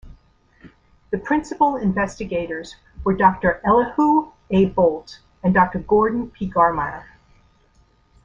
The 1.11 1.19
Principal 1.19 1.75
Investigators 1.75 2.75
were 3.03 3.15
Doctor 3.15 3.61
Elihu 3.63 4.31
A. 4.49 4.65
Boldt 4.71 5.19
and 5.43 5.53
Doctor 5.53 5.77
Gordon 5.77 6.31
P. 6.31 6.49
Garmire. 6.49 7.05